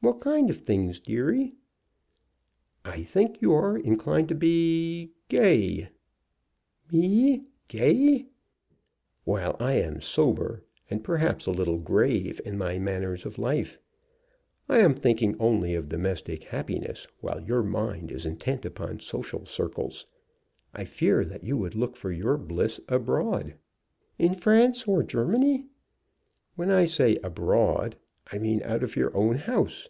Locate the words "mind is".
17.64-18.24